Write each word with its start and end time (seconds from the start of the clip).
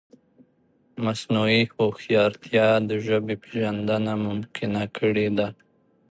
مصنوعي 1.03 1.61
هوښیارتیا 1.75 2.67
د 2.89 2.91
ژبې 3.05 3.35
پېژندنه 3.43 4.13
ممکنه 4.27 4.83
کړې 4.97 5.27
ده. 5.37 5.47